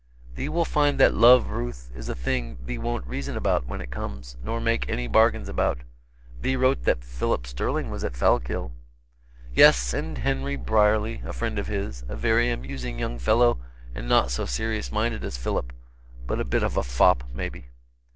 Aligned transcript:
"Thee 0.33 0.49
will 0.49 0.65
find 0.65 0.99
that 0.99 1.13
love, 1.13 1.51
Ruth, 1.51 1.91
is 1.95 2.09
a 2.09 2.15
thing 2.15 2.57
thee 2.65 2.79
won't 2.79 3.05
reason 3.05 3.37
about, 3.37 3.67
when 3.67 3.81
it 3.81 3.91
comes, 3.91 4.35
nor 4.43 4.59
make 4.59 4.89
any 4.89 5.05
bargains 5.07 5.47
about. 5.47 5.77
Thee 6.41 6.55
wrote 6.55 6.85
that 6.85 7.03
Philip 7.03 7.45
Sterling 7.45 7.91
was 7.91 8.03
at 8.03 8.13
Fallkill." 8.15 8.71
"Yes, 9.53 9.93
and 9.93 10.17
Henry 10.17 10.55
Brierly, 10.55 11.21
a 11.23 11.33
friend 11.33 11.59
of 11.59 11.67
his; 11.67 12.03
a 12.09 12.15
very 12.15 12.49
amusing 12.49 12.97
young 12.97 13.19
fellow 13.19 13.59
and 13.93 14.09
not 14.09 14.31
so 14.31 14.47
serious 14.47 14.91
minded 14.91 15.23
as 15.23 15.37
Philip, 15.37 15.71
but 16.25 16.39
a 16.39 16.45
bit 16.45 16.63
of 16.63 16.77
a 16.77 16.83
fop 16.83 17.23
maybe." 17.31 17.67